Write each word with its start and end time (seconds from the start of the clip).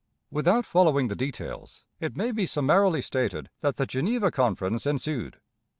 Without 0.31 0.65
following 0.65 1.09
the 1.09 1.15
details, 1.15 1.83
it 1.99 2.17
may 2.17 2.31
be 2.31 2.47
summarily 2.47 3.03
stated 3.03 3.51
that 3.59 3.75
the 3.75 3.85
Geneva 3.85 4.31
Conference 4.31 4.87
ensued. 4.87 5.39